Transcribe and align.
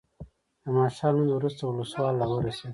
د 0.63 0.65
ماښام 0.75 1.13
لمونځ 1.15 1.31
وروسته 1.35 1.61
ولسوال 1.65 2.15
راورسېد. 2.21 2.69